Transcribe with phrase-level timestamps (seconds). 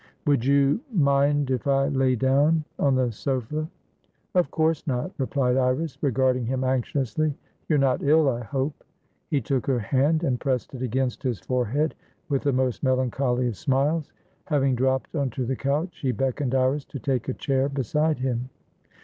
[0.25, 2.65] "Would youmindif I lay downon
[2.95, 3.69] the sofa?"
[4.33, 7.35] "Of course not," replied Iris, regarding him anxiously.
[7.69, 8.83] "You're not ill, I hope?"
[9.29, 11.93] He took her hand, and pressed it against his forehead,
[12.29, 14.11] with the most melancholy of smiles.
[14.45, 18.49] Having dropped onto the couch, he beckoned Iris to take a chair beside him.